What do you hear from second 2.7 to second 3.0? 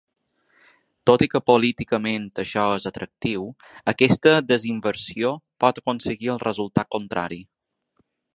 és